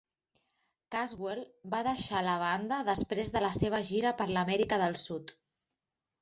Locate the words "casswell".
0.93-1.41